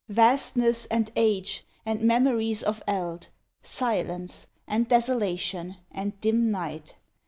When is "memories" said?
2.01-2.63